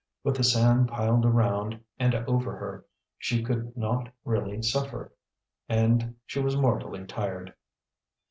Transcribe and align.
With 0.23 0.35
the 0.37 0.43
sand 0.43 0.87
piled 0.87 1.25
around 1.25 1.79
and 1.99 2.15
over 2.15 2.57
her, 2.57 2.85
she 3.19 3.43
could 3.43 3.77
not 3.77 4.11
really 4.25 4.63
suffer; 4.63 5.13
and 5.69 6.15
she 6.25 6.39
was 6.41 6.57
mortally 6.57 7.05
tired. 7.05 7.53